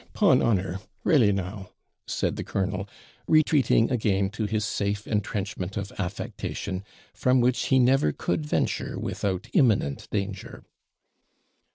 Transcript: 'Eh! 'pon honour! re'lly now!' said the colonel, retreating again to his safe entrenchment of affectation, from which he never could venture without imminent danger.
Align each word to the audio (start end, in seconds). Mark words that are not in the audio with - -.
'Eh! 0.01 0.03
'pon 0.13 0.41
honour! 0.41 0.79
re'lly 1.05 1.31
now!' 1.31 1.69
said 2.07 2.35
the 2.35 2.43
colonel, 2.43 2.89
retreating 3.27 3.91
again 3.91 4.31
to 4.31 4.47
his 4.47 4.65
safe 4.65 5.05
entrenchment 5.05 5.77
of 5.77 5.91
affectation, 5.99 6.83
from 7.13 7.39
which 7.39 7.65
he 7.67 7.77
never 7.77 8.11
could 8.11 8.43
venture 8.43 8.97
without 8.97 9.47
imminent 9.53 10.09
danger. 10.09 10.63